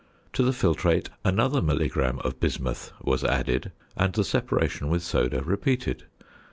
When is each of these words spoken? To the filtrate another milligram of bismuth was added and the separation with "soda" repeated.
To 0.33 0.41
the 0.41 0.49
filtrate 0.49 1.09
another 1.23 1.61
milligram 1.61 2.17
of 2.23 2.39
bismuth 2.39 2.91
was 3.03 3.23
added 3.23 3.71
and 3.95 4.11
the 4.11 4.23
separation 4.23 4.87
with 4.89 5.03
"soda" 5.03 5.43
repeated. 5.43 6.05